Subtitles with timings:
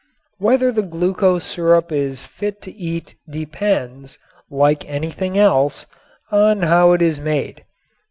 [0.39, 4.17] Whether the glucose syrup is fit to eat depends,
[4.49, 5.85] like anything else,
[6.31, 7.65] on how it is made.